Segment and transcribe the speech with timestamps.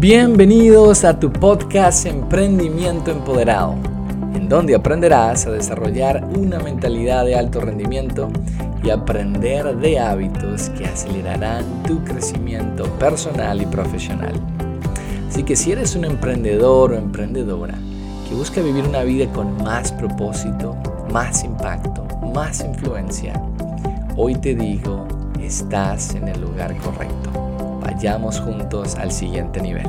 [0.00, 3.74] Bienvenidos a tu podcast Emprendimiento Empoderado,
[4.34, 8.30] en donde aprenderás a desarrollar una mentalidad de alto rendimiento
[8.82, 14.32] y aprender de hábitos que acelerarán tu crecimiento personal y profesional.
[15.28, 17.74] Así que si eres un emprendedor o emprendedora
[18.26, 20.78] que busca vivir una vida con más propósito,
[21.12, 23.34] más impacto, más influencia,
[24.16, 25.06] hoy te digo,
[25.38, 27.39] estás en el lugar correcto.
[27.92, 29.88] Vayamos juntos al siguiente nivel.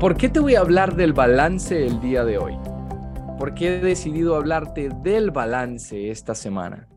[0.00, 2.56] ¿Por qué te voy a hablar del balance el día de hoy?
[3.38, 6.88] ¿Por qué he decidido hablarte del balance esta semana?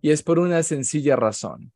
[0.00, 1.72] Y es por una sencilla razón.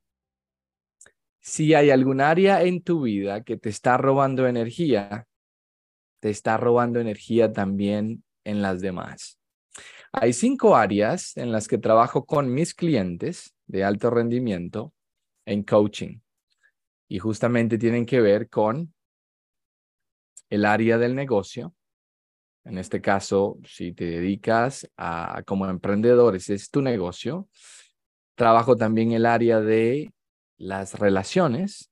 [1.41, 5.27] Si hay algún área en tu vida que te está robando energía,
[6.21, 9.41] te está robando energía también en las demás.
[10.13, 14.93] Hay cinco áreas en las que trabajo con mis clientes de alto rendimiento
[15.47, 16.19] en coaching.
[17.09, 18.93] Y justamente tienen que ver con
[20.51, 21.75] el área del negocio.
[22.65, 27.49] En este caso, si te dedicas a como emprendedores, es tu negocio.
[28.35, 30.13] Trabajo también el área de
[30.59, 31.91] las relaciones.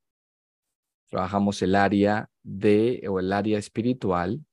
[1.08, 4.44] Trabajamos el área de o el área espiritual.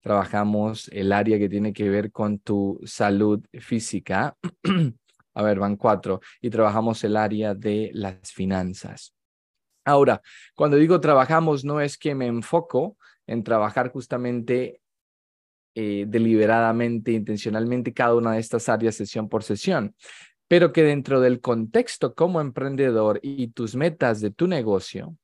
[0.00, 4.36] Trabajamos el área que tiene que ver con tu salud física.
[5.36, 6.20] A ver, van cuatro.
[6.40, 9.14] Y trabajamos el área de las finanzas.
[9.84, 10.20] Ahora,
[10.54, 14.80] cuando digo trabajamos, no es que me enfoco en trabajar justamente
[15.74, 19.94] eh, deliberadamente, intencionalmente cada una de estas áreas sesión por sesión,
[20.48, 25.16] pero que dentro del contexto como emprendedor y tus metas de tu negocio,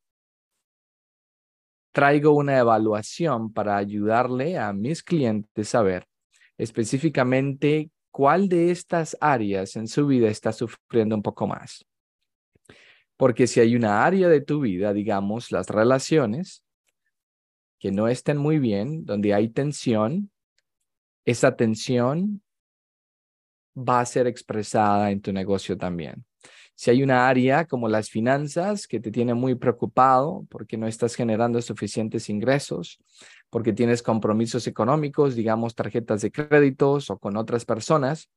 [1.93, 6.07] traigo una evaluación para ayudarle a mis clientes a ver
[6.59, 11.85] específicamente cuál de estas áreas en su vida está sufriendo un poco más.
[13.17, 16.63] Porque si hay una área de tu vida, digamos, las relaciones,
[17.81, 20.31] que no estén muy bien, donde hay tensión,
[21.25, 22.43] esa tensión
[23.77, 26.25] va a ser expresada en tu negocio también.
[26.75, 31.15] Si hay una área como las finanzas que te tiene muy preocupado porque no estás
[31.15, 32.99] generando suficientes ingresos,
[33.53, 38.31] porque tienes compromisos económicos, digamos tarjetas de créditos o con otras personas,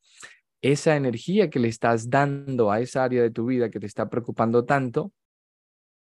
[0.61, 4.09] esa energía que le estás dando a esa área de tu vida que te está
[4.09, 5.13] preocupando tanto,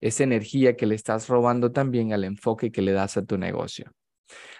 [0.02, 3.90] esa energía que le estás robando también al enfoque que le das a tu negocio.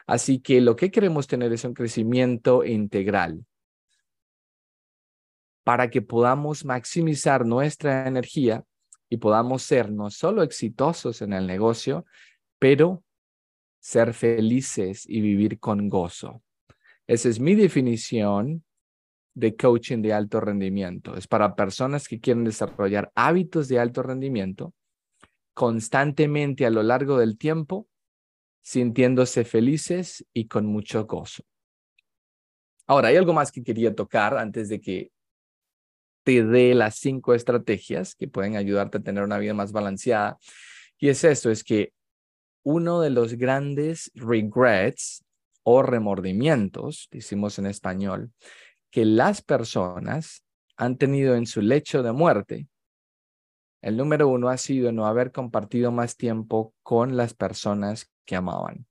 [0.06, 3.44] Así que lo que queremos tener es un crecimiento integral
[5.62, 8.64] para que podamos maximizar nuestra energía
[9.10, 12.06] y podamos ser no solo exitosos en el negocio,
[12.58, 13.04] pero
[13.78, 16.42] ser felices y vivir con gozo.
[17.06, 18.64] Esa es mi definición
[19.34, 21.16] de coaching de alto rendimiento.
[21.16, 24.74] Es para personas que quieren desarrollar hábitos de alto rendimiento
[25.54, 27.88] constantemente a lo largo del tiempo,
[28.62, 31.42] sintiéndose felices y con mucho gozo.
[32.86, 35.10] Ahora, hay algo más que quería tocar antes de que
[36.22, 40.38] te dé las cinco estrategias que pueden ayudarte a tener una vida más balanceada.
[40.96, 41.92] Y es eso, es que
[42.62, 45.24] uno de los grandes regrets
[45.62, 48.32] o remordimientos, decimos en español,
[48.90, 50.44] que las personas
[50.76, 52.68] han tenido en su lecho de muerte,
[53.80, 58.86] el número uno ha sido no haber compartido más tiempo con las personas que amaban.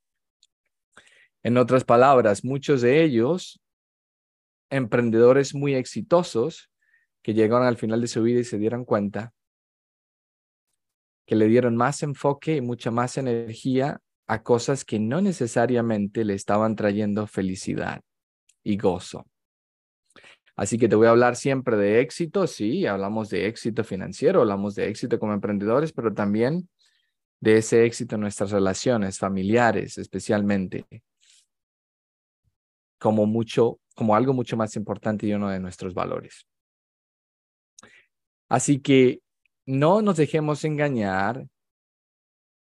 [1.43, 3.61] En otras palabras, muchos de ellos,
[4.69, 6.69] emprendedores muy exitosos,
[7.21, 9.33] que llegaron al final de su vida y se dieron cuenta
[11.27, 16.33] que le dieron más enfoque y mucha más energía a cosas que no necesariamente le
[16.33, 18.01] estaban trayendo felicidad
[18.63, 19.27] y gozo.
[20.55, 24.73] Así que te voy a hablar siempre de éxito, sí, hablamos de éxito financiero, hablamos
[24.73, 26.69] de éxito como emprendedores, pero también
[27.41, 30.85] de ese éxito en nuestras relaciones familiares, especialmente,
[32.97, 36.47] como mucho, como algo mucho más importante y uno de nuestros valores.
[38.49, 39.21] Así que
[39.67, 41.45] no nos dejemos engañar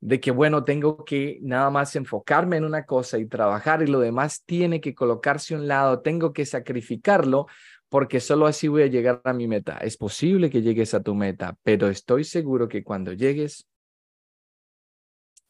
[0.00, 4.00] de que, bueno, tengo que nada más enfocarme en una cosa y trabajar y lo
[4.00, 7.46] demás tiene que colocarse a un lado, tengo que sacrificarlo
[7.88, 9.78] porque solo así voy a llegar a mi meta.
[9.78, 13.66] Es posible que llegues a tu meta, pero estoy seguro que cuando llegues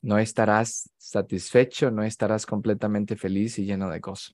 [0.03, 4.33] no estarás satisfecho, no estarás completamente feliz y lleno de gozo.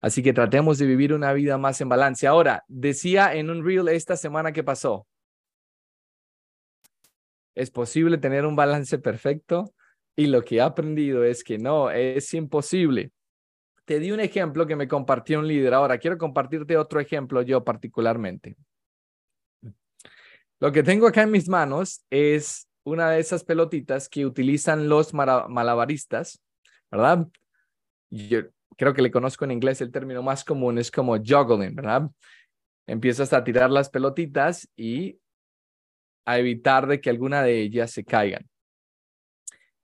[0.00, 2.26] Así que tratemos de vivir una vida más en balance.
[2.26, 5.06] Ahora, decía en un reel esta semana que pasó,
[7.54, 9.74] es posible tener un balance perfecto
[10.16, 13.12] y lo que he aprendido es que no, es imposible.
[13.84, 15.74] Te di un ejemplo que me compartió un líder.
[15.74, 18.56] Ahora quiero compartirte otro ejemplo yo particularmente.
[20.60, 25.12] Lo que tengo acá en mis manos es una de esas pelotitas que utilizan los
[25.12, 26.40] malabaristas,
[26.90, 27.26] ¿verdad?
[28.10, 28.42] Yo
[28.80, 32.10] creo que le conozco en inglés el término más común, es como juggling, ¿verdad?
[32.86, 35.18] Empiezas a tirar las pelotitas y
[36.24, 38.42] a evitar de que alguna de ellas se caigan.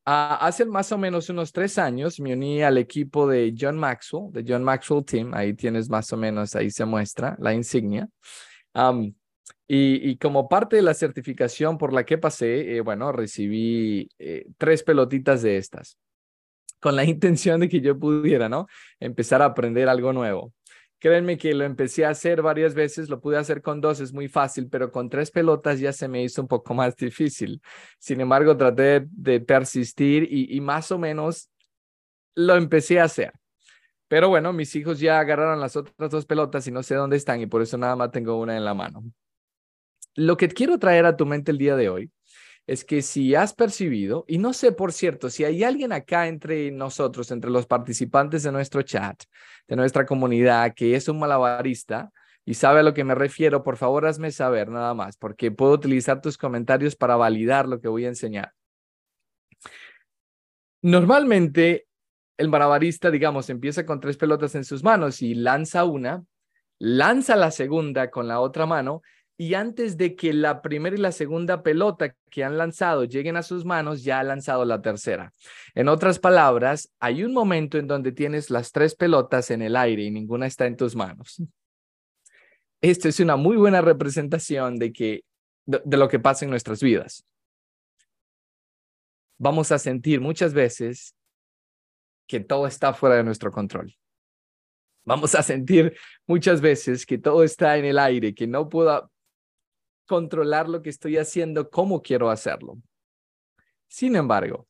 [0.07, 4.33] Uh, hace más o menos unos tres años me uní al equipo de John Maxwell,
[4.33, 5.35] de John Maxwell Team.
[5.35, 8.09] Ahí tienes más o menos, ahí se muestra la insignia.
[9.69, 14.47] Y, y, como parte de la certificación por la que pasé, eh, bueno, recibí eh,
[14.57, 15.99] tres pelotitas de estas,
[16.81, 18.67] con la intención de que yo pudiera, ¿no?
[19.01, 20.53] Empezar a aprender algo nuevo.
[20.99, 24.29] Créanme que lo empecé a hacer varias veces, lo pude hacer con dos, es muy
[24.29, 27.61] fácil, pero con tres pelotas ya se me hizo un poco más difícil.
[27.99, 31.51] Sin embargo, traté de persistir y, y más o menos
[32.35, 33.33] lo empecé a hacer.
[34.09, 37.41] Pero bueno, mis hijos ya agarraron las otras dos pelotas y no sé dónde están
[37.41, 39.05] y por eso nada más tengo una en la mano.
[40.15, 42.11] Lo que quiero traer a tu mente el día de hoy
[42.67, 46.71] es que si has percibido, y no sé, por cierto, si hay alguien acá entre
[46.73, 49.23] nosotros, entre los participantes de nuestro chat,
[49.69, 52.11] de nuestra comunidad, que es un malabarista
[52.45, 55.73] y sabe a lo que me refiero, por favor hazme saber nada más, porque puedo
[55.73, 58.53] utilizar tus comentarios para validar lo que voy a enseñar.
[60.83, 61.87] Normalmente,
[62.37, 66.25] el malabarista, digamos, empieza con tres pelotas en sus manos y lanza una,
[66.79, 69.03] lanza la segunda con la otra mano
[69.39, 73.43] y antes de que la primera y la segunda pelota que han lanzado lleguen a
[73.43, 75.33] sus manos, ya ha lanzado la tercera.
[75.75, 80.05] En otras palabras, hay un momento en donde tienes las tres pelotas en el aire
[80.05, 81.43] y ninguna está en tus manos.
[82.81, 85.25] Esto es una muy buena representación de, que,
[85.67, 87.27] de, lo que pasa en nuestras vidas.
[89.39, 91.15] Vamos a sentir muchas veces
[92.27, 93.95] que todo está fuera de nuestro control.
[95.05, 95.97] Vamos a sentir
[96.27, 99.11] muchas veces que todo está en el aire, que no puedo,
[100.07, 102.79] controlar lo que estoy haciendo, cómo quiero hacerlo.
[103.89, 104.67] Sin embargo,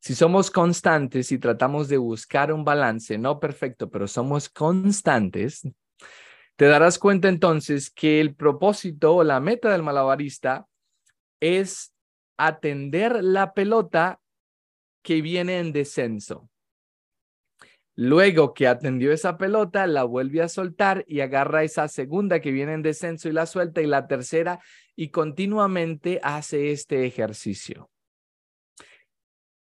[0.00, 5.62] si somos constantes y tratamos de buscar un balance, no perfecto, pero somos constantes,
[6.56, 10.66] te darás cuenta entonces que el propósito o la meta del malabarista
[11.40, 11.92] es
[12.38, 14.20] atender la pelota
[15.02, 16.48] que viene en descenso.
[17.98, 22.74] Luego que atendió esa pelota, la vuelve a soltar y agarra esa segunda que viene
[22.74, 24.60] en descenso y la suelta y la tercera
[24.94, 27.90] y continuamente hace este ejercicio.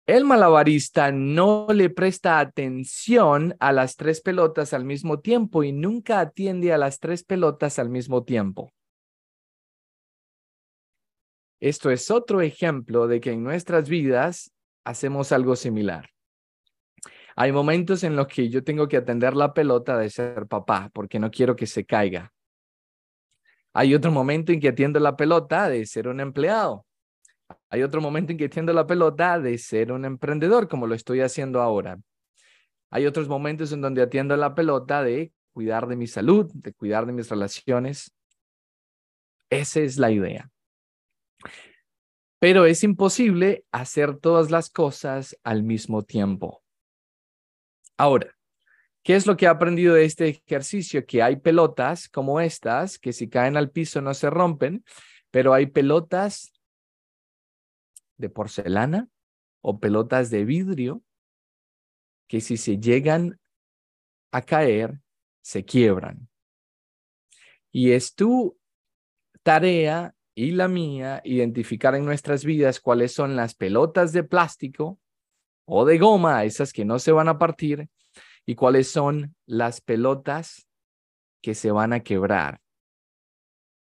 [0.06, 6.18] El malabarista no le presta atención a las tres pelotas al mismo tiempo y nunca
[6.18, 8.70] atiende a las tres pelotas al mismo tiempo.
[11.60, 14.52] Esto es otro ejemplo de que en nuestras vidas
[14.84, 16.13] hacemos algo similar.
[17.36, 21.18] Hay momentos en los que yo tengo que atender la pelota de ser papá porque
[21.18, 22.32] no quiero que se caiga.
[23.72, 26.86] Hay otro momento en que atiendo la pelota de ser un empleado.
[27.70, 31.20] Hay otro momento en que atiendo la pelota de ser un emprendedor, como lo estoy
[31.20, 31.98] haciendo ahora.
[32.90, 37.06] Hay otros momentos en donde atiendo la pelota de cuidar de mi salud, de cuidar
[37.06, 38.14] de mis relaciones.
[39.50, 40.50] Esa es la idea.
[42.38, 46.63] Pero es imposible hacer todas las cosas al mismo tiempo.
[47.96, 48.34] Ahora,
[49.02, 51.06] ¿qué es lo que he aprendido de este ejercicio?
[51.06, 54.84] Que hay pelotas como estas que si caen al piso no se rompen,
[55.30, 56.52] pero hay pelotas
[58.16, 59.08] de porcelana
[59.60, 61.02] o pelotas de vidrio
[62.28, 63.38] que si se llegan
[64.32, 65.00] a caer,
[65.42, 66.28] se quiebran.
[67.70, 68.58] Y es tu
[69.42, 74.98] tarea y la mía identificar en nuestras vidas cuáles son las pelotas de plástico
[75.66, 77.88] o de goma, esas que no se van a partir,
[78.46, 80.68] y cuáles son las pelotas
[81.42, 82.60] que se van a quebrar.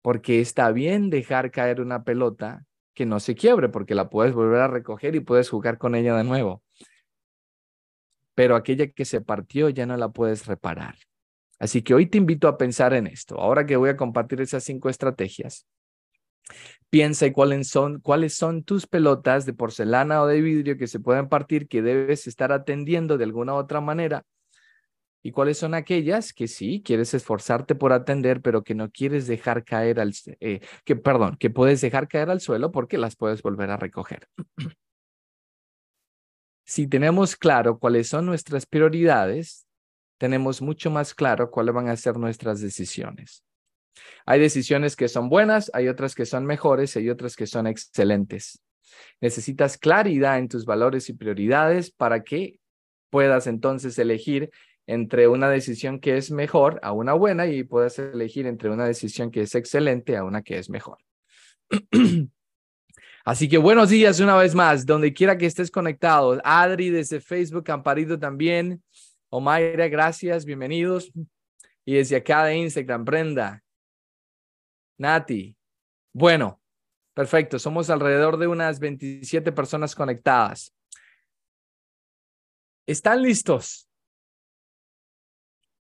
[0.02, 4.60] Porque está bien dejar caer una pelota que no se quiebre, porque la puedes volver
[4.60, 6.62] a recoger y puedes jugar con ella de nuevo.
[8.34, 10.96] Pero aquella que se partió ya no la puedes reparar.
[11.58, 13.40] Así que hoy te invito a pensar en esto.
[13.40, 15.66] Ahora que voy a compartir esas cinco estrategias,
[16.90, 21.00] Piensa en cuáles son, cuáles son tus pelotas de porcelana o de vidrio que se
[21.00, 24.24] pueden partir que debes estar atendiendo de alguna u otra manera.
[25.22, 29.64] Y cuáles son aquellas que sí quieres esforzarte por atender, pero que no quieres dejar
[29.64, 33.70] caer al, eh, que perdón, que puedes dejar caer al suelo porque las puedes volver
[33.70, 34.28] a recoger.
[36.64, 39.66] si tenemos claro cuáles son nuestras prioridades,
[40.18, 43.42] tenemos mucho más claro cuáles van a ser nuestras decisiones.
[44.26, 48.62] Hay decisiones que son buenas, hay otras que son mejores hay otras que son excelentes.
[49.20, 52.60] Necesitas claridad en tus valores y prioridades para que
[53.10, 54.50] puedas entonces elegir
[54.86, 59.30] entre una decisión que es mejor a una buena y puedas elegir entre una decisión
[59.30, 60.98] que es excelente a una que es mejor.
[63.24, 66.40] Así que buenos días una vez más, donde quiera que estés conectado.
[66.42, 68.82] Adri desde Facebook, Amparito también.
[69.28, 71.12] Omaira, gracias, bienvenidos.
[71.84, 73.62] Y desde acá de Instagram, Brenda,
[74.98, 75.56] Nati.
[76.12, 76.60] Bueno,
[77.14, 80.74] perfecto, somos alrededor de unas 27 personas conectadas.
[82.86, 83.88] ¿Están listos?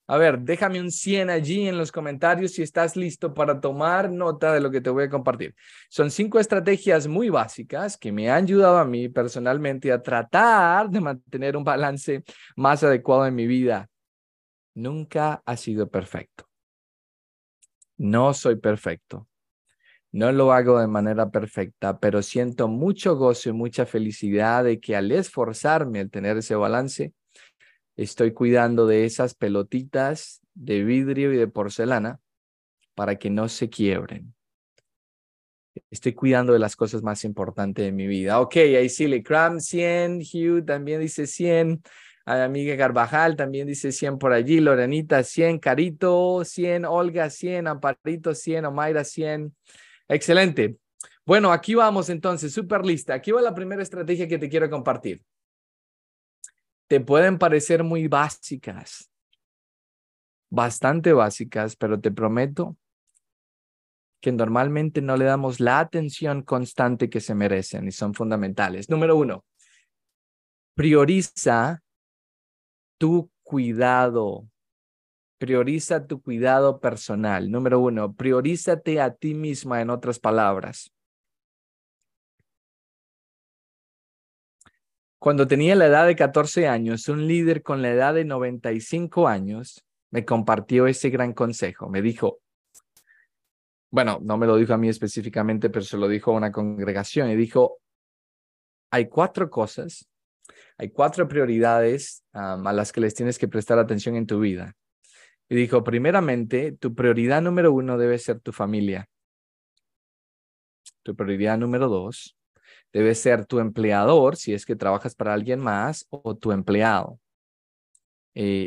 [0.09, 4.51] A ver, déjame un 100 allí en los comentarios si estás listo para tomar nota
[4.51, 5.53] de lo que te voy a compartir.
[5.87, 10.99] Son cinco estrategias muy básicas que me han ayudado a mí personalmente a tratar de
[10.99, 12.23] mantener un balance
[12.55, 13.87] más adecuado en mi vida.
[14.73, 16.48] Nunca ha sido perfecto.
[17.99, 19.27] No soy perfecto.
[20.11, 24.95] No lo hago de manera perfecta, pero siento mucho gozo y mucha felicidad de que
[24.95, 27.13] al esforzarme al tener ese balance,
[27.97, 32.19] estoy cuidando de esas pelotitas de vidrio y de porcelana
[32.95, 34.33] para que no se quiebren.
[35.91, 38.39] Estoy cuidando de las cosas más importantes de mi vida.
[38.39, 41.83] Ok, ahí sí, le Cram 100, Hugh también dice 100,
[42.29, 48.35] a amiga Garbajal también dice 100 por allí, Lorenita 100, Carito 100, Olga 100, Amparito
[48.35, 49.55] 100, Omaira 100.
[50.07, 50.77] Excelente.
[51.25, 53.13] Bueno, aquí vamos entonces, súper lista.
[53.13, 55.21] Aquí va la primera estrategia que te quiero compartir
[56.89, 59.11] te pueden parecer muy básicas,
[60.49, 62.77] bastante básicas, pero te prometo
[64.19, 68.89] que normalmente no le damos la atención constante que se merecen y son fundamentales.
[68.89, 69.45] Número uno,
[70.73, 71.83] prioriza
[72.99, 74.47] tu cuidado.
[75.39, 77.49] Prioriza tu cuidado personal.
[77.49, 80.91] Número uno, priorízate a ti misma, en otras palabras.
[85.17, 89.85] Cuando tenía la edad de 14 años, un líder con la edad de 95 años
[90.11, 91.89] me compartió ese gran consejo.
[91.89, 92.39] Me dijo,
[93.91, 97.29] bueno, no me lo dijo a mí específicamente, pero se lo dijo a una congregación
[97.29, 97.79] y dijo,
[98.91, 100.08] hay cuatro cosas,
[100.79, 104.75] hay cuatro prioridades a las que les tienes que prestar atención en tu vida.
[105.49, 109.09] Y dijo, primeramente, tu prioridad número uno debe ser tu familia.
[111.03, 112.37] Tu prioridad número dos
[112.93, 117.19] debe ser tu empleador, si es que trabajas para alguien más, o tu empleado.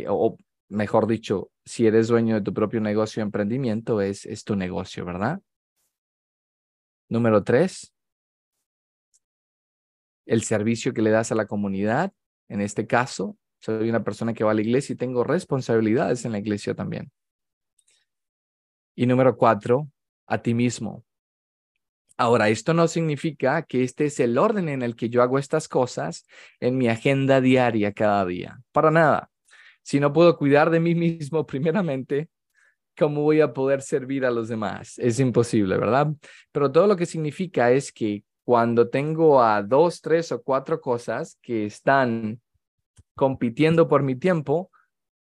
[0.09, 0.37] O
[0.69, 5.07] mejor dicho, si eres dueño de tu propio negocio o emprendimiento, es, es tu negocio,
[5.07, 5.41] ¿verdad?
[7.09, 7.92] Número tres,
[10.33, 12.11] el servicio que le das a la comunidad.
[12.49, 16.33] En este caso, soy una persona que va a la iglesia y tengo responsabilidades en
[16.33, 17.13] la iglesia también.
[18.95, 19.91] Y número cuatro,
[20.27, 21.05] a ti mismo.
[22.17, 25.69] Ahora, esto no significa que este es el orden en el que yo hago estas
[25.69, 26.25] cosas
[26.61, 28.59] en mi agenda diaria cada día.
[28.73, 29.31] Para nada.
[29.83, 32.31] Si no puedo cuidar de mí mismo primeramente,
[32.97, 34.99] ¿cómo voy a poder servir a los demás?
[34.99, 36.09] Es imposible, ¿verdad?
[36.53, 41.39] Pero todo lo que significa es que cuando tengo a dos, tres o cuatro cosas
[41.43, 42.41] que están
[43.15, 44.71] compitiendo por mi tiempo,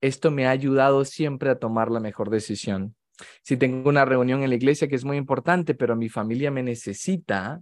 [0.01, 2.95] esto me ha ayudado siempre a tomar la mejor decisión.
[3.43, 6.63] Si tengo una reunión en la iglesia que es muy importante, pero mi familia me
[6.63, 7.61] necesita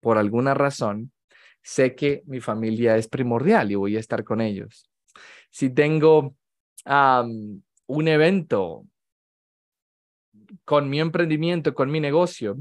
[0.00, 1.12] por alguna razón,
[1.62, 4.90] sé que mi familia es primordial y voy a estar con ellos.
[5.50, 6.34] Si tengo
[6.86, 8.86] un evento
[10.64, 12.56] con mi emprendimiento, con mi negocio,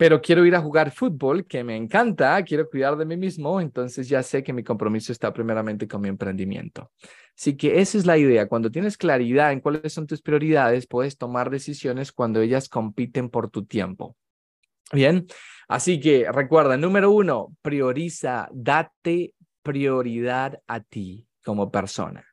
[0.00, 4.08] pero quiero ir a jugar fútbol, que me encanta, quiero cuidar de mí mismo, entonces
[4.08, 6.90] ya sé que mi compromiso está primeramente con mi emprendimiento.
[7.36, 8.48] Así que esa es la idea.
[8.48, 13.50] Cuando tienes claridad en cuáles son tus prioridades, puedes tomar decisiones cuando ellas compiten por
[13.50, 14.16] tu tiempo.
[14.90, 15.26] Bien,
[15.68, 22.24] así que recuerda, número uno, prioriza, date prioridad a ti como persona.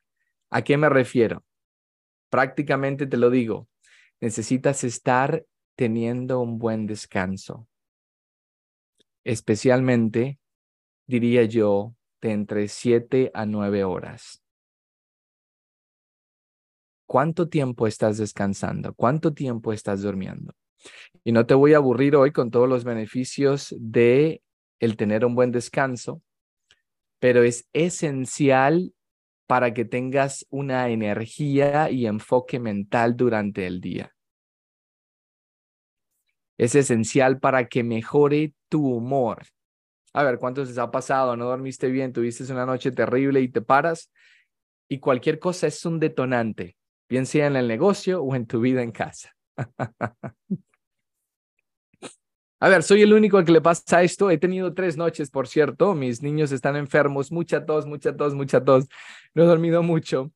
[0.48, 1.44] ¿A qué me refiero?
[2.30, 3.68] Prácticamente te lo digo,
[4.22, 5.44] necesitas estar
[5.78, 7.68] teniendo un buen descanso.
[9.22, 10.40] Especialmente,
[11.06, 14.42] diría yo, de entre siete a nueve horas.
[17.06, 18.92] ¿Cuánto tiempo estás descansando?
[18.92, 20.52] ¿Cuánto tiempo estás durmiendo?
[21.22, 24.42] Y no te voy a aburrir hoy con todos los beneficios de
[24.80, 26.22] el tener un buen descanso,
[27.20, 28.94] pero es esencial
[29.46, 34.12] para que tengas una energía y enfoque mental durante el día
[36.58, 39.44] es esencial para que mejore tu humor.
[40.12, 41.36] A ver, ¿cuántos les ha pasado?
[41.36, 44.10] No dormiste bien, tuviste una noche terrible y te paras
[44.88, 46.76] y cualquier cosa es un detonante,
[47.08, 49.34] bien sea en el negocio o en tu vida en casa.
[52.60, 54.30] A ver, soy el único al que le pasa esto.
[54.32, 55.94] He tenido tres noches, por cierto.
[55.94, 58.88] Mis niños están enfermos, mucha tos, mucha tos, mucha tos.
[59.32, 60.32] No he dormido mucho.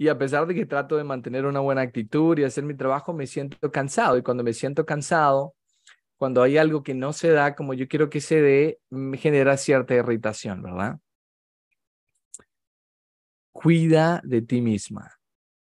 [0.00, 3.12] Y a pesar de que trato de mantener una buena actitud y hacer mi trabajo,
[3.12, 4.16] me siento cansado.
[4.16, 5.54] Y cuando me siento cansado,
[6.16, 9.58] cuando hay algo que no se da como yo quiero que se dé, me genera
[9.58, 10.98] cierta irritación, ¿verdad?
[13.52, 15.18] Cuida de ti misma.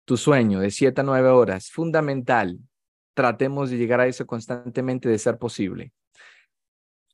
[0.03, 2.59] Tu sueño de 7 a 9 horas, fundamental.
[3.13, 5.93] Tratemos de llegar a eso constantemente de ser posible.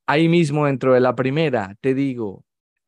[0.08, 2.44] Ahí mismo dentro de la primera, te digo,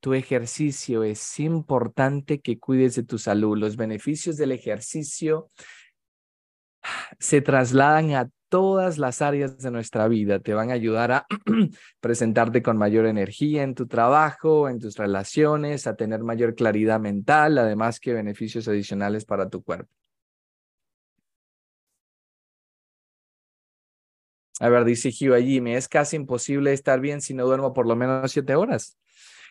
[0.05, 3.57] tu ejercicio es importante que cuides de tu salud.
[3.57, 5.49] Los beneficios del ejercicio
[7.17, 10.39] se trasladan a todas las áreas de nuestra vida.
[10.39, 11.25] Te van a ayudar a
[12.01, 17.57] presentarte con mayor energía en tu trabajo, en tus relaciones, a tener mayor claridad mental,
[17.57, 19.89] además que beneficios adicionales para tu cuerpo.
[24.59, 27.87] A ver, dice Gio allí, me es casi imposible estar bien si no duermo por
[27.87, 28.99] lo menos siete horas.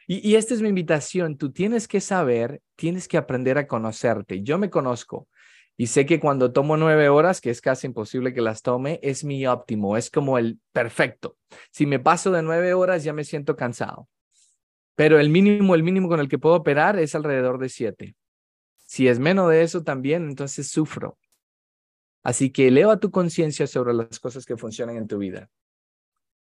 [0.07, 1.37] Y, esta es mi invitación.
[1.37, 4.43] Tú tienes que saber, tienes que aprender a conocerte.
[4.43, 5.29] Yo me conozco.
[5.77, 9.25] Y sé que cuando tomo nueve horas, que es casi imposible que las tome, es
[9.25, 11.37] mi óptimo, es como el perfecto.
[11.71, 14.09] Si me paso de nueve horas, ya me siento cansado.
[14.95, 18.15] Pero el mínimo, el mínimo con el que puedo operar es alrededor de siete.
[18.87, 21.19] Si es menos de eso también, entonces sufro.
[22.23, 25.51] Así que eleva tu conciencia sobre las cosas que funcionan en tu vida.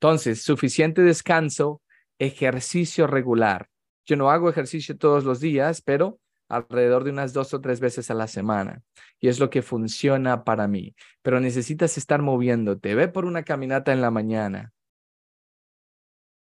[0.00, 1.82] Entonces, suficiente descanso,
[2.18, 3.68] ejercicio regular.
[4.06, 8.10] Yo no hago ejercicio todos los días, pero alrededor de unas dos o tres veces
[8.10, 8.82] a la semana.
[9.20, 10.94] Y es lo que funciona para mí.
[11.22, 12.94] Pero necesitas estar moviéndote.
[12.94, 14.72] Ve por una caminata en la mañana.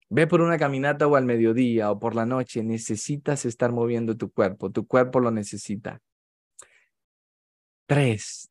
[0.09, 2.63] Ve por una caminata o al mediodía o por la noche.
[2.63, 4.71] Necesitas estar moviendo tu cuerpo.
[4.71, 5.99] Tu cuerpo lo necesita.
[7.85, 8.49] Tres.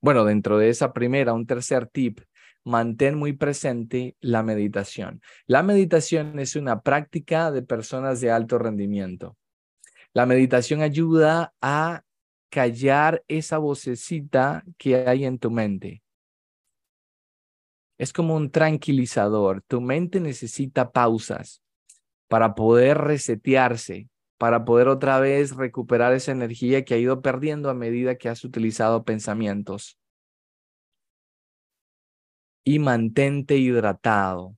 [0.00, 2.20] Bueno, dentro de esa primera, un tercer tip.
[2.64, 5.20] Mantén muy presente la meditación.
[5.46, 9.36] La meditación es una práctica de personas de alto rendimiento.
[10.12, 12.04] La meditación ayuda a
[12.50, 16.02] callar esa vocecita que hay en tu mente.
[17.98, 19.62] Es como un tranquilizador.
[19.62, 21.62] Tu mente necesita pausas
[22.28, 24.08] para poder resetearse,
[24.38, 28.44] para poder otra vez recuperar esa energía que ha ido perdiendo a medida que has
[28.44, 29.98] utilizado pensamientos.
[32.64, 34.56] Y mantente hidratado.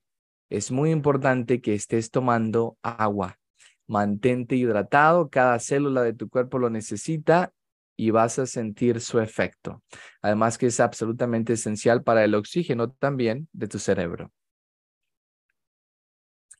[0.50, 3.38] Es muy importante que estés tomando agua.
[3.86, 7.52] Mantente hidratado, cada célula de tu cuerpo lo necesita
[7.96, 9.82] y vas a sentir su efecto.
[10.22, 14.32] Además que es absolutamente esencial para el oxígeno también de tu cerebro.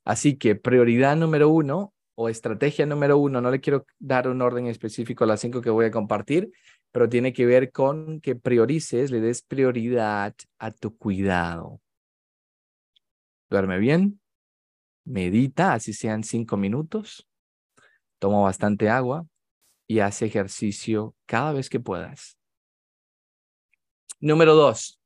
[0.05, 4.67] Así que prioridad número uno o estrategia número uno, no le quiero dar un orden
[4.67, 6.53] específico a las cinco que voy a compartir,
[6.95, 11.81] pero tiene que ver con que priorices, le des prioridad a tu cuidado.
[13.51, 14.21] Duerme bien,
[15.05, 17.29] medita, así sean cinco minutos,
[18.21, 19.27] toma bastante agua
[19.89, 22.39] y hace ejercicio cada vez que puedas.
[24.21, 25.01] Número dos,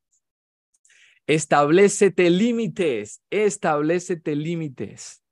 [1.25, 5.23] establecete límites, establecete límites.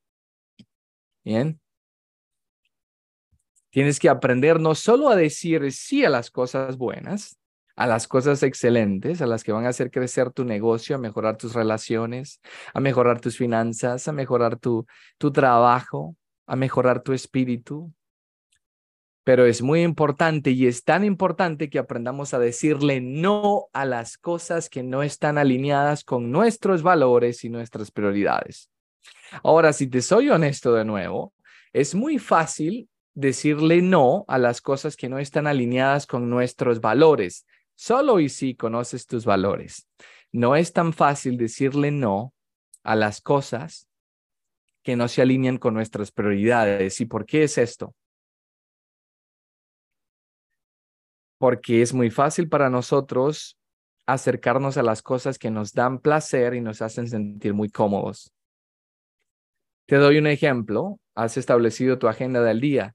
[1.23, 1.61] Bien.
[3.69, 7.38] Tienes que aprender no solo a decir sí a las cosas buenas,
[7.75, 11.38] a las cosas excelentes, a las que van a hacer crecer tu negocio, a mejorar
[11.38, 12.41] tus relaciones,
[12.73, 16.15] a mejorar tus finanzas, a mejorar tu, tu trabajo,
[16.47, 17.93] a mejorar tu espíritu.
[19.23, 24.17] Pero es muy importante y es tan importante que aprendamos a decirle no a las
[24.17, 28.71] cosas que no están alineadas con nuestros valores y nuestras prioridades.
[29.43, 31.34] Ahora, si te soy honesto de nuevo,
[31.73, 37.47] es muy fácil decirle no a las cosas que no están alineadas con nuestros valores
[37.73, 39.88] solo y si conoces tus valores.
[40.32, 42.36] No es tan fácil decirle no
[42.84, 43.88] a las cosas
[44.84, 47.01] que no se alinean con nuestras prioridades.
[47.01, 47.95] ¿Y por qué es esto?
[51.39, 53.58] Porque es muy fácil para nosotros
[54.06, 58.32] acercarnos a las cosas que nos dan placer y nos hacen sentir muy cómodos.
[59.88, 60.99] Te doy un ejemplo.
[61.15, 62.93] Has establecido tu agenda del día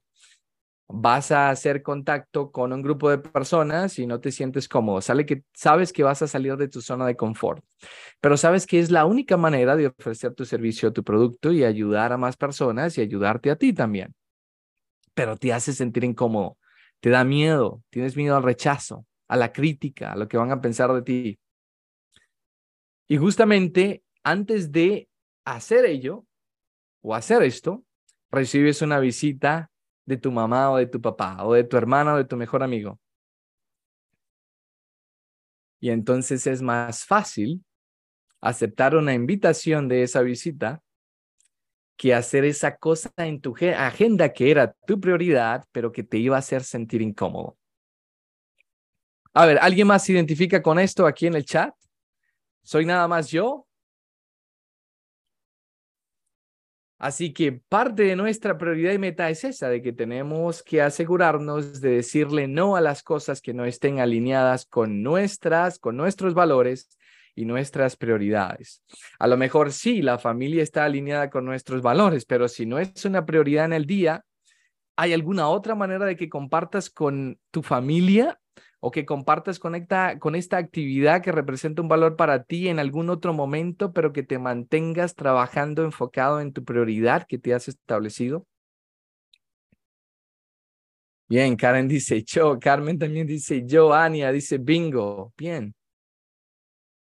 [0.87, 5.01] vas a hacer contacto con un grupo de personas y no te sientes cómodo.
[5.01, 7.63] Sale que sabes que vas a salir de tu zona de confort,
[8.21, 12.13] pero sabes que es la única manera de ofrecer tu servicio, tu producto y ayudar
[12.13, 14.13] a más personas y ayudarte a ti también.
[15.13, 16.57] Pero te hace sentir incómodo,
[16.99, 20.61] te da miedo, tienes miedo al rechazo, a la crítica, a lo que van a
[20.61, 21.39] pensar de ti.
[23.07, 25.09] Y justamente antes de
[25.45, 26.25] hacer ello
[27.01, 27.83] o hacer esto,
[28.31, 29.69] recibes una visita
[30.05, 32.63] de tu mamá o de tu papá o de tu hermana o de tu mejor
[32.63, 32.99] amigo.
[35.79, 37.63] Y entonces es más fácil
[38.41, 40.81] aceptar una invitación de esa visita
[41.97, 46.35] que hacer esa cosa en tu agenda que era tu prioridad, pero que te iba
[46.35, 47.57] a hacer sentir incómodo.
[49.33, 51.73] A ver, ¿alguien más se identifica con esto aquí en el chat?
[52.61, 53.67] ¿Soy nada más yo?
[57.03, 61.81] Así que parte de nuestra prioridad y meta es esa, de que tenemos que asegurarnos
[61.81, 66.97] de decirle no a las cosas que no estén alineadas con nuestras, con nuestros valores
[67.35, 68.85] y nuestras prioridades.
[69.19, 73.03] A lo mejor sí, la familia está alineada con nuestros valores, pero si no es
[73.03, 74.23] una prioridad en el día,
[74.95, 78.39] ¿hay alguna otra manera de que compartas con tu familia
[78.85, 82.79] o que compartas con esta, con esta actividad que representa un valor para ti en
[82.79, 87.69] algún otro momento, pero que te mantengas trabajando enfocado en tu prioridad que te has
[87.69, 88.45] establecido?
[91.29, 95.33] Bien, Karen dice yo, Carmen también dice yo, Ania dice bingo.
[95.37, 95.73] Bien.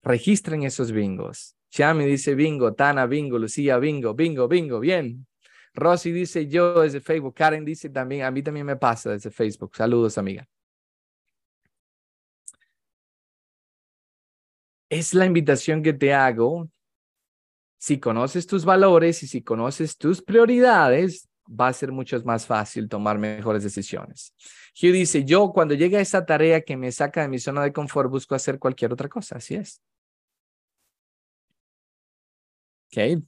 [0.05, 1.57] Registren esos bingos.
[1.73, 5.27] Chami dice bingo, Tana bingo, Lucía bingo, bingo, bingo, bien.
[5.75, 9.75] Rosy dice yo desde Facebook, Karen dice también, a mí también me pasa desde Facebook.
[9.75, 10.47] Saludos, amiga.
[14.89, 16.69] Es la invitación que te hago.
[17.79, 22.89] Si conoces tus valores y si conoces tus prioridades, va a ser mucho más fácil
[22.89, 24.35] tomar mejores decisiones.
[24.81, 28.11] Hugh dice, yo cuando llega esa tarea que me saca de mi zona de confort,
[28.11, 29.37] busco hacer cualquier otra cosa.
[29.37, 29.81] Así es.
[32.93, 33.23] Ok.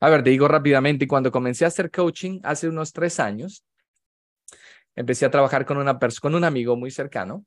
[0.00, 3.64] A ver, te digo rápidamente, cuando comencé a hacer coaching hace unos tres años,
[4.96, 7.46] empecé a trabajar con, una con un amigo muy cercano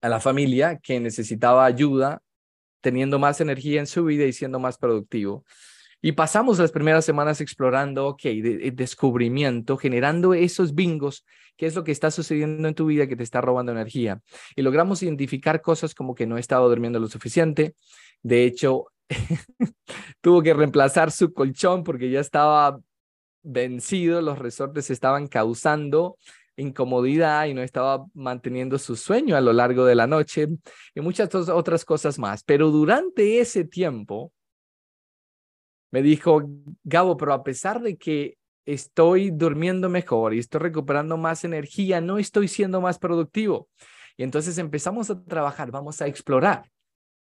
[0.00, 2.22] a la familia que necesitaba ayuda,
[2.80, 5.44] teniendo más energía en su vida y siendo más productivo.
[6.00, 11.82] Y pasamos las primeras semanas explorando, ok, de, descubrimiento, generando esos bingos, qué es lo
[11.82, 14.20] que está sucediendo en tu vida que te está robando energía.
[14.54, 17.74] Y logramos identificar cosas como que no estaba durmiendo lo suficiente.
[18.22, 18.86] De hecho,
[20.20, 22.78] tuvo que reemplazar su colchón porque ya estaba
[23.42, 26.16] vencido, los resortes estaban causando
[26.58, 30.48] incomodidad y no estaba manteniendo su sueño a lo largo de la noche
[30.94, 32.42] y muchas otras cosas más.
[32.42, 34.32] Pero durante ese tiempo
[35.90, 36.42] me dijo,
[36.84, 42.18] Gabo, pero a pesar de que estoy durmiendo mejor y estoy recuperando más energía, no
[42.18, 43.68] estoy siendo más productivo.
[44.16, 46.68] Y entonces empezamos a trabajar, vamos a explorar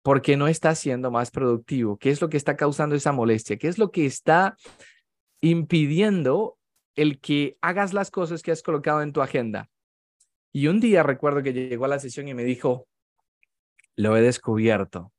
[0.03, 3.57] por qué no está siendo más productivo, qué es lo que está causando esa molestia,
[3.57, 4.57] qué es lo que está
[5.41, 6.57] impidiendo
[6.95, 9.69] el que hagas las cosas que has colocado en tu agenda.
[10.51, 12.87] Y un día recuerdo que llegó a la sesión y me dijo,
[13.95, 15.11] lo he descubierto.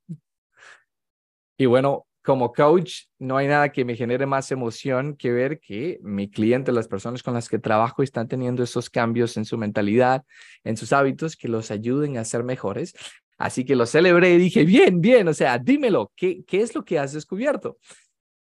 [1.56, 5.98] Y bueno, como coach, no hay nada que me genere más emoción que ver que
[6.02, 10.24] mi cliente, las personas con las que trabajo, están teniendo esos cambios en su mentalidad,
[10.64, 12.94] en sus hábitos, que los ayuden a ser mejores.
[13.36, 16.84] Así que lo celebré y dije, bien, bien, o sea, dímelo, ¿qué, qué es lo
[16.84, 17.78] que has descubierto?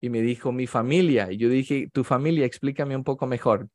[0.02, 1.32] Y me dijo mi familia.
[1.32, 3.70] Y yo dije, tu familia, explícame un poco mejor.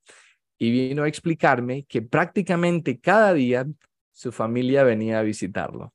[0.58, 3.66] Y vino a explicarme que prácticamente cada día
[4.12, 5.92] su familia venía a visitarlo.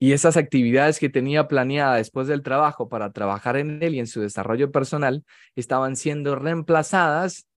[0.00, 4.06] Y esas actividades que tenía planeada después del trabajo para trabajar en él y en
[4.06, 5.24] su desarrollo personal
[5.56, 7.48] estaban siendo reemplazadas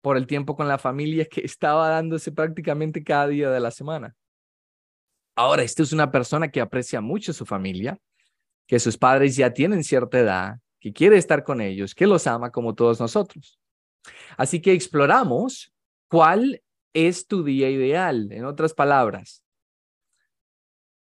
[0.00, 4.14] por el tiempo con la familia que estaba dándose prácticamente cada día de la semana.
[5.34, 7.98] Ahora, esto es una persona que aprecia mucho su familia,
[8.66, 12.50] que sus padres ya tienen cierta edad, que quiere estar con ellos, que los ama
[12.50, 13.58] como todos nosotros.
[14.36, 15.72] Así que exploramos
[16.08, 19.42] cuál es tu día ideal, en otras palabras.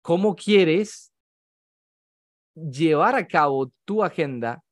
[0.02, 1.12] ¿Cómo quieres
[2.54, 4.64] llevar a cabo tu agenda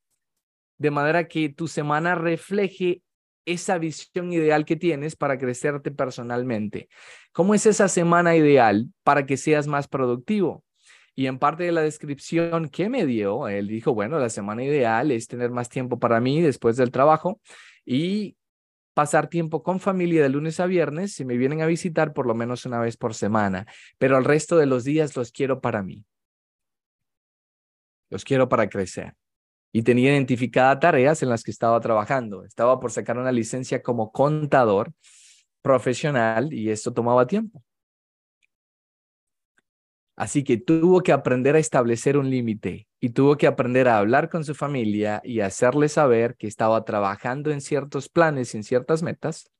[0.78, 3.02] de manera que tu semana refleje
[3.44, 6.88] esa visión ideal que tienes para crecerte personalmente?
[7.32, 10.65] ¿Cómo es esa semana ideal para que seas más productivo?
[11.18, 15.10] Y en parte de la descripción que me dio, él dijo, bueno, la semana ideal
[15.10, 17.40] es tener más tiempo para mí después del trabajo
[17.86, 18.36] y
[18.92, 22.34] pasar tiempo con familia de lunes a viernes, si me vienen a visitar por lo
[22.34, 23.66] menos una vez por semana,
[23.98, 26.04] pero el resto de los días los quiero para mí.
[28.10, 29.14] Los quiero para crecer.
[29.72, 32.44] Y tenía identificadas tareas en las que estaba trabajando.
[32.44, 34.92] Estaba por sacar una licencia como contador
[35.62, 37.65] profesional y esto tomaba tiempo.
[40.16, 44.30] Así que tuvo que aprender a establecer un límite y tuvo que aprender a hablar
[44.30, 49.02] con su familia y hacerle saber que estaba trabajando en ciertos planes y en ciertas
[49.02, 49.50] metas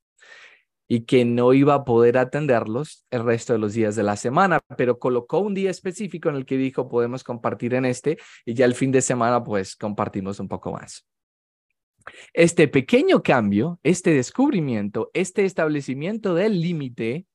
[0.89, 4.61] y que no iba a poder atenderlos el resto de los días de la semana,
[4.79, 8.17] pero colocó un día específico en el que dijo podemos compartir en este
[8.47, 11.07] y ya el fin de semana pues compartimos un poco más.
[12.33, 17.27] Este pequeño cambio, este descubrimiento, este establecimiento del límite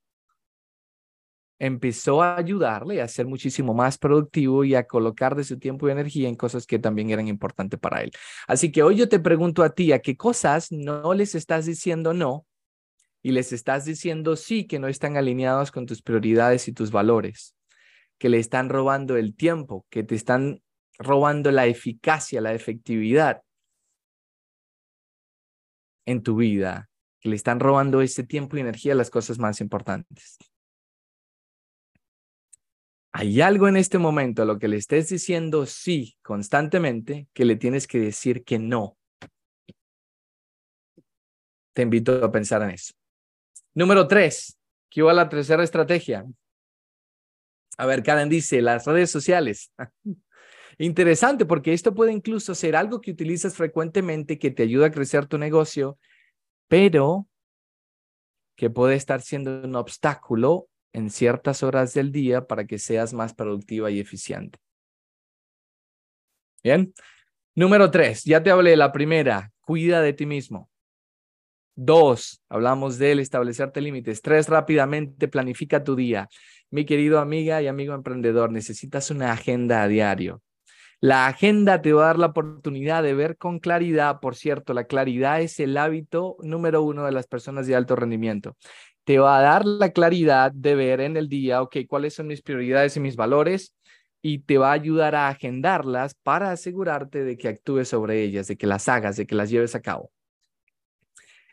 [1.61, 5.91] empezó a ayudarle a ser muchísimo más productivo y a colocar de su tiempo y
[5.91, 8.11] energía en cosas que también eran importantes para él.
[8.47, 12.15] Así que hoy yo te pregunto a ti, ¿a qué cosas no les estás diciendo
[12.15, 12.47] no
[13.21, 17.55] y les estás diciendo sí que no están alineados con tus prioridades y tus valores?
[18.17, 20.63] Que le están robando el tiempo, que te están
[20.97, 23.43] robando la eficacia, la efectividad
[26.07, 29.61] en tu vida, que le están robando ese tiempo y energía a las cosas más
[29.61, 30.39] importantes.
[33.13, 37.57] Hay algo en este momento a lo que le estés diciendo sí constantemente que le
[37.57, 38.97] tienes que decir que no.
[41.73, 42.93] Te invito a pensar en eso.
[43.73, 44.57] Número tres,
[44.89, 46.25] ¿qué va la tercera estrategia?
[47.77, 49.71] A ver, Karen dice, las redes sociales.
[50.77, 55.25] Interesante porque esto puede incluso ser algo que utilizas frecuentemente que te ayuda a crecer
[55.25, 55.99] tu negocio,
[56.67, 57.27] pero
[58.55, 63.33] que puede estar siendo un obstáculo en ciertas horas del día para que seas más
[63.33, 64.59] productiva y eficiente.
[66.63, 66.93] Bien.
[67.53, 70.69] Número tres, ya te hablé de la primera, cuida de ti mismo.
[71.75, 74.21] Dos, hablamos del establecerte límites.
[74.21, 76.29] Tres, rápidamente planifica tu día.
[76.69, 80.41] Mi querido amiga y amigo emprendedor, necesitas una agenda a diario.
[81.03, 84.83] La agenda te va a dar la oportunidad de ver con claridad, por cierto, la
[84.83, 88.55] claridad es el hábito número uno de las personas de alto rendimiento.
[89.11, 92.41] Te va a dar la claridad de ver en el día, ok, cuáles son mis
[92.41, 93.75] prioridades y mis valores,
[94.21, 98.55] y te va a ayudar a agendarlas para asegurarte de que actúes sobre ellas, de
[98.55, 100.13] que las hagas, de que las lleves a cabo.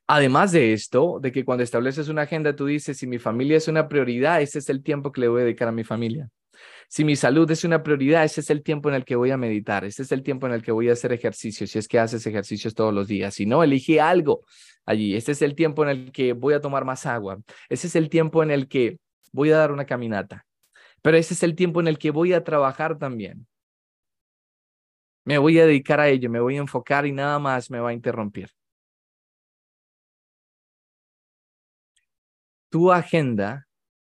[0.06, 3.66] Además de esto, de que cuando estableces una agenda, tú dices, si mi familia es
[3.66, 6.30] una prioridad, ese es el tiempo que le voy a dedicar a mi familia.
[6.88, 9.36] Si mi salud es una prioridad, ese es el tiempo en el que voy a
[9.36, 11.98] meditar, ese es el tiempo en el que voy a hacer ejercicio, si es que
[11.98, 13.34] haces ejercicios todos los días.
[13.34, 14.44] Si no, elige algo
[14.86, 15.14] allí.
[15.14, 17.38] Este es el tiempo en el que voy a tomar más agua.
[17.68, 18.98] Ese es el tiempo en el que
[19.32, 20.46] voy a dar una caminata.
[21.02, 23.46] Pero ese es el tiempo en el que voy a trabajar también.
[25.24, 27.90] Me voy a dedicar a ello, me voy a enfocar y nada más me va
[27.90, 28.50] a interrumpir.
[32.70, 33.67] Tu agenda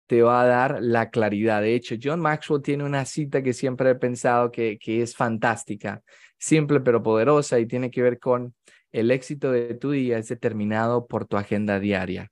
[0.06, 1.62] te va a dar la claridad.
[1.62, 6.02] De hecho, John Maxwell tiene una cita que siempre he pensado que, que es fantástica,
[6.38, 8.54] simple pero poderosa y tiene que ver con
[8.92, 12.30] el éxito de tu día es determinado por tu agenda diaria.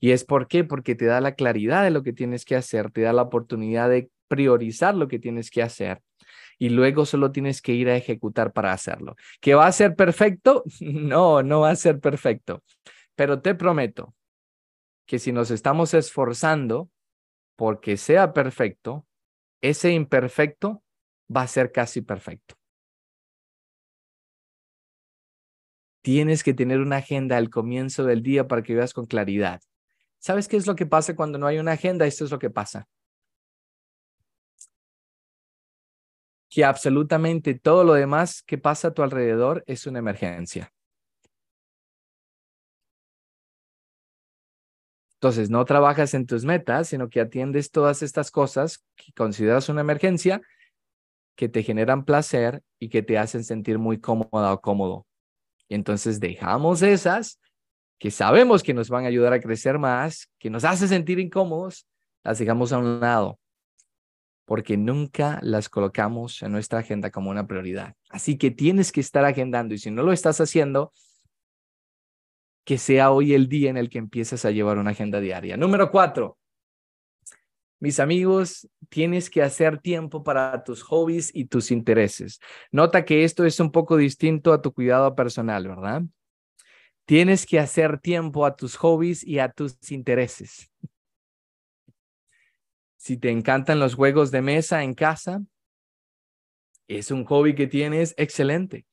[0.00, 0.64] ¿Y es por qué?
[0.64, 3.90] Porque te da la claridad de lo que tienes que hacer, te da la oportunidad
[3.90, 6.00] de priorizar lo que tienes que hacer
[6.58, 9.16] y luego solo tienes que ir a ejecutar para hacerlo.
[9.40, 10.64] ¿Que va a ser perfecto?
[10.80, 12.62] No, no va a ser perfecto.
[13.14, 14.14] Pero te prometo
[15.06, 16.88] que si nos estamos esforzando,
[17.60, 19.06] porque sea perfecto,
[19.60, 20.82] ese imperfecto
[21.28, 22.54] va a ser casi perfecto.
[26.00, 29.60] Tienes que tener una agenda al comienzo del día para que veas con claridad.
[30.18, 32.06] ¿Sabes qué es lo que pasa cuando no hay una agenda?
[32.06, 32.88] Esto es lo que pasa.
[36.48, 40.72] Que absolutamente todo lo demás que pasa a tu alrededor es una emergencia.
[45.22, 49.82] Entonces, no trabajas en tus metas, sino que atiendes todas estas cosas que consideras una
[49.82, 50.40] emergencia,
[51.36, 55.06] que te generan placer y que te hacen sentir muy cómoda o cómodo.
[55.68, 57.38] Y entonces dejamos esas
[57.98, 61.86] que sabemos que nos van a ayudar a crecer más, que nos hace sentir incómodos,
[62.24, 63.38] las dejamos a un lado,
[64.46, 67.94] porque nunca las colocamos en nuestra agenda como una prioridad.
[68.08, 70.94] Así que tienes que estar agendando y si no lo estás haciendo,
[72.70, 75.56] que sea hoy el día en el que empieces a llevar una agenda diaria.
[75.56, 76.38] Número cuatro,
[77.80, 82.38] mis amigos, tienes que hacer tiempo para tus hobbies y tus intereses.
[82.70, 86.02] Nota que esto es un poco distinto a tu cuidado personal, ¿verdad?
[87.06, 90.70] Tienes que hacer tiempo a tus hobbies y a tus intereses.
[92.98, 95.42] Si te encantan los juegos de mesa en casa,
[96.86, 98.86] es un hobby que tienes excelente.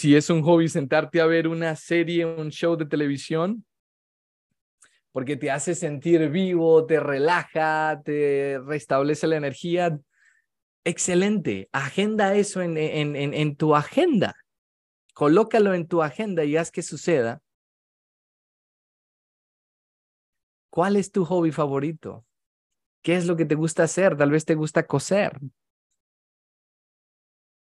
[0.00, 3.66] Si es un hobby sentarte a ver una serie, un show de televisión,
[5.12, 10.00] porque te hace sentir vivo, te relaja, te restablece la energía,
[10.84, 11.68] excelente.
[11.72, 14.34] Agenda eso en, tu agenda.
[15.12, 17.42] Colócalo en tu agenda y haz que suceda.
[20.70, 22.24] ¿Cuál es tu hobby favorito?
[23.02, 24.16] ¿Qué es lo que te gusta hacer?
[24.16, 25.38] Tal vez te gusta coser.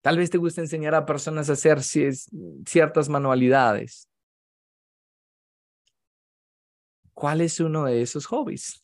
[0.03, 4.09] Tal vez te gusta enseñar a personas a hacer ciertas manualidades.
[7.13, 8.83] ¿Cuál es uno de esos hobbies?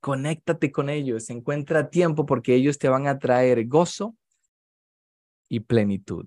[0.00, 4.14] Conéctate con ellos, encuentra tiempo porque ellos te van a traer gozo
[5.48, 6.26] y plenitud.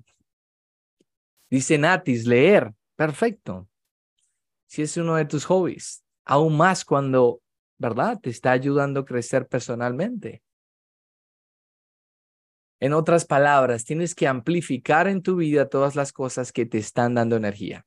[1.51, 3.69] Dice Natis, leer, perfecto.
[4.65, 7.43] Si es uno de tus hobbies, aún más cuando,
[7.77, 8.19] ¿verdad?
[8.19, 10.41] Te está ayudando a crecer personalmente.
[12.81, 17.13] En otras palabras, tienes que amplificar en tu vida todas las cosas que te están
[17.13, 17.85] dando energía.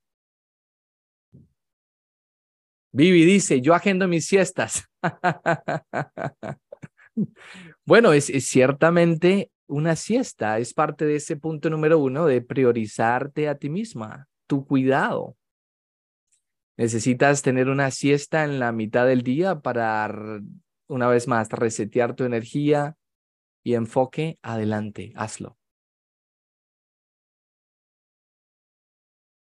[2.92, 4.84] Vivi dice, yo agendo mis siestas.
[7.86, 13.48] Bueno, es, es, ciertamente una siesta, es parte de ese punto número uno de priorizarte
[13.48, 15.36] a ti misma, tu cuidado.
[16.76, 20.40] Necesitas tener una siesta en la mitad del día para,
[20.88, 22.96] una vez más, resetear tu energía
[23.64, 24.38] y enfoque.
[24.42, 25.58] Adelante, hazlo.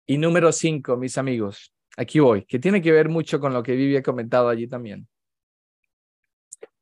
[0.05, 3.75] Y número cinco, mis amigos, aquí voy, que tiene que ver mucho con lo que
[3.75, 5.07] Vivi ha comentado allí también.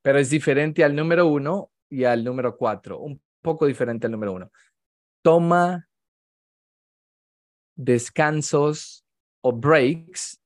[0.01, 4.33] Pero es diferente al número uno y al número cuatro, un poco diferente al número
[4.33, 4.51] uno.
[5.21, 5.87] Toma
[7.75, 9.05] descansos
[9.41, 10.41] o breaks,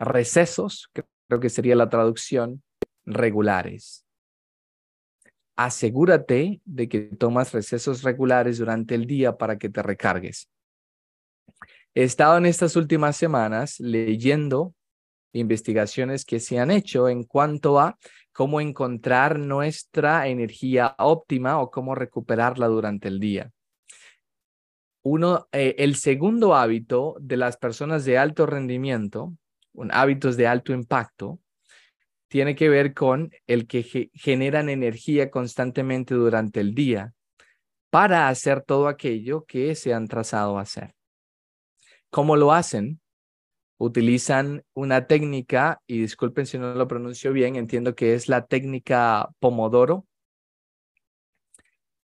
[0.00, 0.90] recesos,
[1.28, 2.62] creo que sería la traducción,
[3.04, 4.04] regulares.
[5.62, 10.48] Asegúrate de que tomas recesos regulares durante el día para que te recargues.
[11.94, 14.74] He estado en estas últimas semanas leyendo
[15.34, 17.98] investigaciones que se han hecho en cuanto a
[18.32, 23.52] cómo encontrar nuestra energía óptima o cómo recuperarla durante el día.
[25.02, 29.34] Uno, eh, el segundo hábito de las personas de alto rendimiento,
[29.74, 31.38] un, hábitos de alto impacto,
[32.30, 37.12] tiene que ver con el que generan energía constantemente durante el día
[37.90, 40.94] para hacer todo aquello que se han trazado a hacer.
[42.08, 43.00] ¿Cómo lo hacen?
[43.78, 49.28] Utilizan una técnica, y disculpen si no lo pronuncio bien, entiendo que es la técnica
[49.40, 50.06] Pomodoro,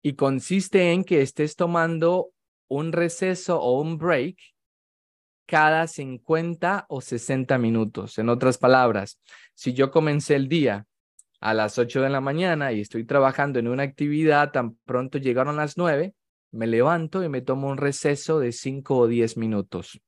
[0.01, 2.30] y consiste en que estés tomando
[2.69, 4.38] un receso o un break
[5.45, 8.17] cada 50 o 60 minutos.
[8.17, 9.19] En otras palabras,
[9.53, 10.86] si yo comencé el día
[11.41, 15.58] a las 8 de la mañana y estoy trabajando en una actividad, tan pronto llegaron
[15.58, 16.13] las 9,
[16.51, 20.01] me levanto y me tomo un receso de 5 o 10 minutos.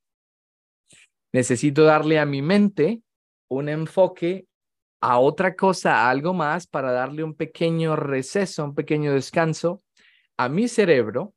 [1.33, 3.01] Necesito darle a mi mente
[3.49, 4.47] un enfoque
[5.01, 9.83] a otra cosa, algo más, para darle un pequeño receso, un pequeño descanso
[10.37, 11.33] a mi cerebro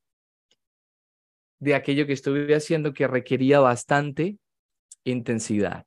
[1.60, 4.38] de aquello que estuve haciendo que requería bastante
[5.04, 5.86] intensidad.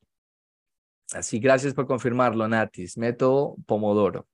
[1.12, 2.98] Así, gracias por confirmarlo, Natis.
[2.98, 4.28] Método Pomodoro.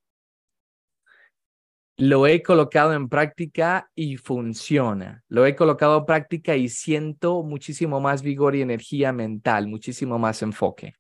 [1.98, 5.24] Lo he colocado en práctica y funciona.
[5.28, 10.42] Lo he colocado en práctica y siento muchísimo más vigor y energía mental, muchísimo más
[10.42, 10.96] enfoque.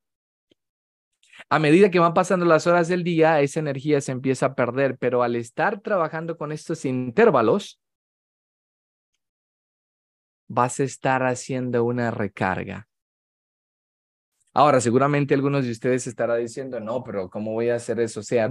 [1.47, 4.97] A medida que van pasando las horas del día, esa energía se empieza a perder,
[4.97, 7.79] pero al estar trabajando con estos intervalos,
[10.49, 12.89] vas a estar haciendo una recarga.
[14.51, 18.21] Ahora, seguramente algunos de ustedes estarán diciendo, no, pero ¿cómo voy a hacer eso?
[18.21, 18.49] O sea,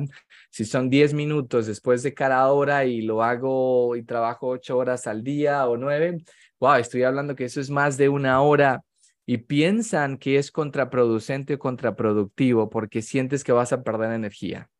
[0.48, 5.06] si son 10 minutos después de cada hora y lo hago y trabajo 8 horas
[5.08, 6.18] al día o 9,
[6.60, 8.84] wow, estoy hablando que eso es más de una hora
[9.26, 14.70] y piensan que es contraproducente o contraproductivo porque sientes que vas a perder energía,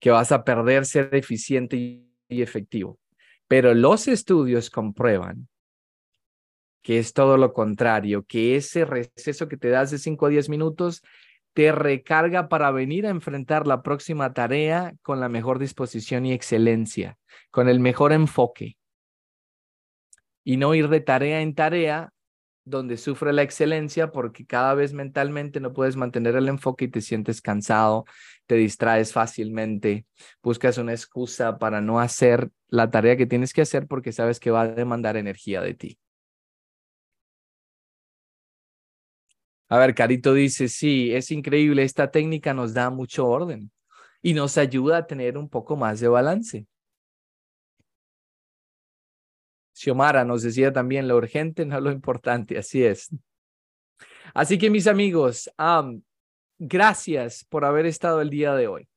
[0.00, 1.76] que vas a perder ser eficiente
[2.28, 2.98] y efectivo.
[3.48, 5.48] Pero los estudios comprueban
[6.86, 10.48] que es todo lo contrario, que ese receso que te das de 5 a 10
[10.48, 11.02] minutos
[11.52, 17.18] te recarga para venir a enfrentar la próxima tarea con la mejor disposición y excelencia,
[17.50, 18.76] con el mejor enfoque.
[20.44, 22.12] Y no ir de tarea en tarea
[22.66, 27.00] donde sufre la excelencia porque cada vez mentalmente no puedes mantener el enfoque y te
[27.00, 28.04] sientes cansado,
[28.46, 30.04] te distraes fácilmente,
[30.42, 34.50] buscas una excusa para no hacer la tarea que tienes que hacer porque sabes que
[34.50, 35.98] va a demandar energía de ti.
[39.68, 43.70] A ver, Carito dice, sí, es increíble, esta técnica nos da mucho orden
[44.22, 46.66] y nos ayuda a tener un poco más de balance.
[49.76, 53.10] Xiomara nos decía también lo urgente, no lo importante, así es.
[54.32, 55.50] Así que mis amigos,
[56.58, 58.88] gracias por haber estado el día de hoy.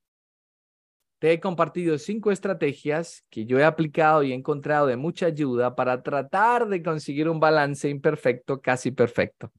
[1.19, 5.75] Te he compartido cinco estrategias que yo he aplicado y he encontrado de mucha ayuda
[5.75, 9.51] para tratar de conseguir un balance imperfecto, casi perfecto.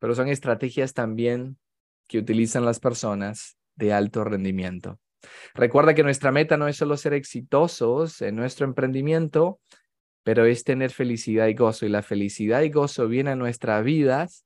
[0.00, 1.58] Pero son estrategias también
[2.08, 4.98] que utilizan las personas de alto rendimiento.
[5.54, 9.60] Recuerda que nuestra meta no es solo ser exitosos en nuestro emprendimiento,
[10.22, 11.86] pero es tener felicidad y gozo.
[11.86, 14.44] Y la felicidad y gozo viene a nuestras vidas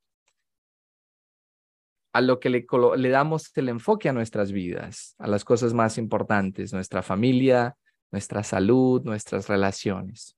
[2.13, 2.67] a lo que le,
[2.97, 7.77] le, damos el enfoque a nuestras vidas, a las cosas más importantes, nuestra familia,
[8.11, 10.35] nuestra salud, nuestras relaciones.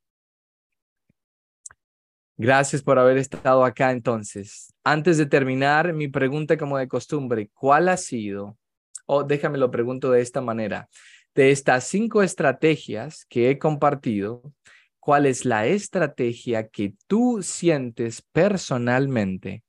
[2.37, 4.73] Gracias por haber estado acá entonces.
[4.83, 8.57] Antes de terminar, mi pregunta como de costumbre, ¿cuál ha sido
[9.09, 10.89] o déjame lo pregunto de esta manera.
[11.35, 14.43] De estas cinco estrategias que he compartido,
[15.01, 19.63] ¿cuál es la estrategia que tú sientes personalmente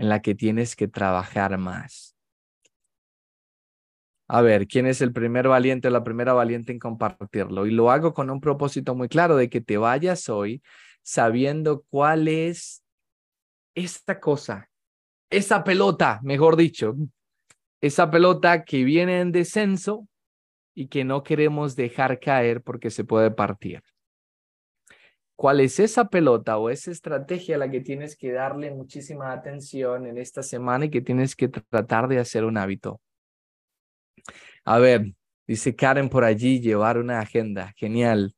[0.00, 2.16] en la que tienes que trabajar más.
[4.28, 7.66] A ver, ¿quién es el primer valiente o la primera valiente en compartirlo?
[7.66, 10.62] Y lo hago con un propósito muy claro de que te vayas hoy
[11.02, 12.82] sabiendo cuál es
[13.74, 14.69] esta cosa,
[15.30, 16.94] esa pelota, mejor dicho,
[17.80, 20.06] esa pelota que viene en descenso
[20.74, 23.82] y que no queremos dejar caer porque se puede partir.
[25.36, 30.06] ¿Cuál es esa pelota o esa estrategia a la que tienes que darle muchísima atención
[30.06, 33.00] en esta semana y que tienes que tratar de hacer un hábito?
[34.64, 35.14] A ver,
[35.46, 37.72] dice Karen por allí, llevar una agenda.
[37.76, 38.34] Genial.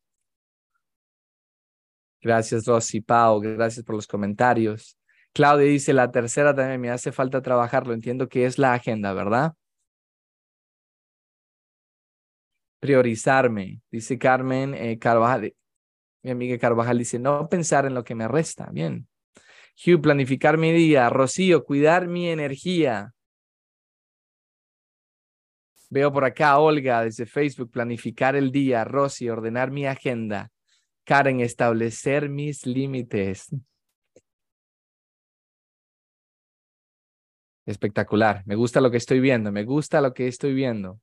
[2.20, 4.96] Gracias, Rosy, Pau, gracias por los comentarios.
[5.34, 7.94] Claudia dice, la tercera también me hace falta trabajarlo.
[7.94, 9.54] Entiendo que es la agenda, ¿verdad?
[12.80, 15.54] Priorizarme, dice Carmen eh, Carvajal.
[16.22, 18.68] Mi amiga Carvajal dice, no pensar en lo que me resta.
[18.72, 19.08] Bien.
[19.86, 21.08] Hugh, planificar mi día.
[21.08, 23.12] Rocío, cuidar mi energía.
[25.88, 28.84] Veo por acá Olga desde Facebook, planificar el día.
[28.84, 30.50] Rosy, ordenar mi agenda.
[31.04, 33.48] Karen, establecer mis límites.
[37.66, 38.42] Espectacular.
[38.46, 39.52] Me gusta lo que estoy viendo.
[39.52, 41.00] Me gusta lo que estoy viendo.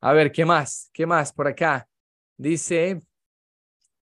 [0.00, 0.90] A ver, ¿qué más?
[0.92, 1.88] ¿Qué más por acá?
[2.36, 3.02] Dice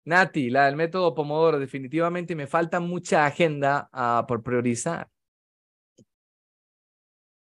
[0.05, 1.59] Nati, la del método Pomodoro.
[1.59, 5.09] Definitivamente me falta mucha agenda ah, por priorizar.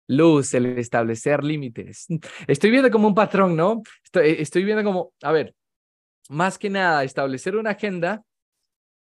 [0.08, 2.08] Luz, el establecer límites.
[2.48, 3.84] Estoy viendo como un patrón, ¿no?
[4.04, 5.54] Estoy, estoy viendo como, a ver,
[6.30, 8.24] más que nada, establecer una agenda,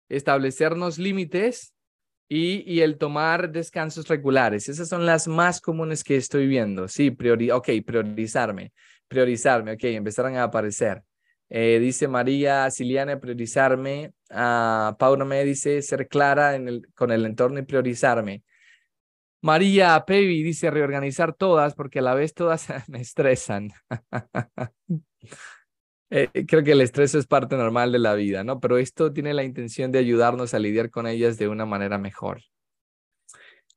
[0.08, 1.74] establecernos límites
[2.28, 4.68] y, el tomar descansos regulares.
[4.68, 6.88] Esas son las más comunes que estoy viendo.
[6.88, 8.72] Sí, priori ok, priorizarme,
[9.08, 11.02] priorizarme, ok, empezaron a aparecer.
[11.50, 14.12] Eh, dice María Siliana, priorizarme.
[14.30, 18.42] Uh, Paula me dice ser clara en el, con el entorno y priorizarme.
[19.40, 23.70] María Pevi dice reorganizar todas porque a la vez todas me estresan.
[26.10, 28.60] Eh, creo que el estrés es parte normal de la vida, ¿no?
[28.60, 32.42] Pero esto tiene la intención de ayudarnos a lidiar con ellas de una manera mejor.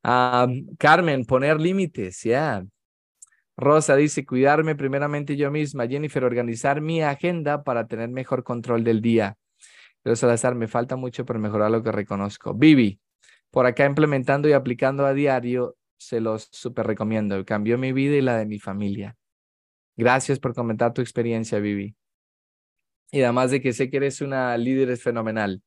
[0.04, 2.64] Carmen, poner límites, ya.
[3.58, 5.88] Rosa dice, cuidarme primeramente yo misma.
[5.88, 9.38] Jennifer, organizar mi agenda para tener mejor control del día.
[10.02, 12.56] Pero Salazar, me falta mucho para mejorar lo que reconozco.
[12.56, 13.00] Vivi,
[13.52, 17.44] por acá implementando y aplicando a diario, se los súper recomiendo.
[17.46, 19.16] Cambió mi vida y la de mi familia.
[19.96, 21.96] Gracias por comentar tu experiencia, Vivi
[23.12, 25.62] y además de que sé que eres una líder es fenomenal.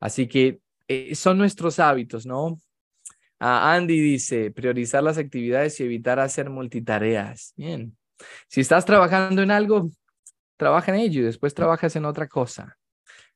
[0.00, 2.58] Así que eh, son nuestros hábitos, ¿no?
[3.38, 7.54] Ah, Andy dice, priorizar las actividades y evitar hacer multitareas.
[7.56, 7.96] Bien.
[8.48, 9.90] Si estás trabajando en algo,
[10.56, 12.76] trabaja en ello y después trabajas en otra cosa.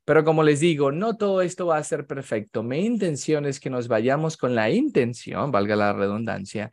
[0.05, 2.63] Pero como les digo, no todo esto va a ser perfecto.
[2.63, 6.71] Mi intención es que nos vayamos con la intención, valga la redundancia,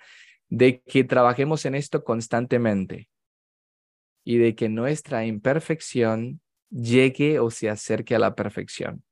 [0.49, 3.07] de que trabajemos en esto constantemente
[4.25, 6.40] y de que nuestra imperfección
[6.71, 9.03] llegue o se acerque a la perfección.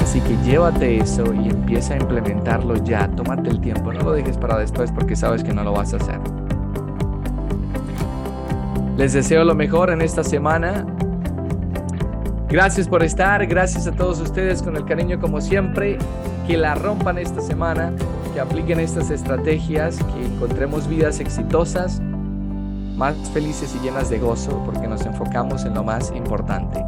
[0.00, 3.08] Así que llévate eso y empieza a implementarlo ya.
[3.08, 5.96] Tómate el tiempo, no lo dejes para después porque sabes que no lo vas a
[5.96, 6.20] hacer.
[8.96, 10.86] Les deseo lo mejor en esta semana.
[12.48, 15.98] Gracias por estar, gracias a todos ustedes con el cariño como siempre.
[16.46, 17.94] Que la rompan esta semana,
[18.34, 22.02] que apliquen estas estrategias, que encontremos vidas exitosas
[22.96, 26.84] más felices y llenas de gozo porque nos enfocamos en lo más importante.